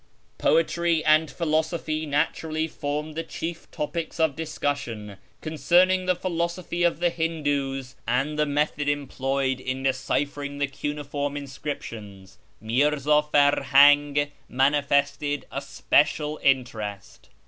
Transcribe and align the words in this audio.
Poetry 0.39 1.05
and 1.05 1.29
philosojihy 1.29 2.07
naturally 2.07 2.67
formed 2.67 3.13
the 3.13 3.21
chief 3.21 3.69
topics 3.69 4.19
of 4.19 4.35
discussion; 4.35 5.17
concerning 5.41 6.07
the 6.07 6.15
philosophy 6.15 6.81
of 6.81 6.99
the 6.99 7.11
Hindus, 7.11 7.95
and 8.07 8.35
the 8.39 8.47
method 8.47 8.89
em 8.89 9.05
ployed 9.07 9.59
in 9.59 9.83
deciphering 9.83 10.57
the 10.57 10.65
cuneiform 10.65 11.37
inscriptions, 11.37 12.39
Mirza 12.59 13.21
Farhang 13.31 14.31
manifested 14.49 15.45
a 15.51 15.61
special 15.61 16.39
interest. 16.41 17.29